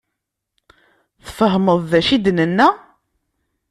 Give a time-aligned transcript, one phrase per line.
[1.25, 2.69] Tfehmeḍ d acu i d-nenna?